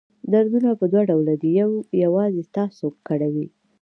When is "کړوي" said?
3.07-3.47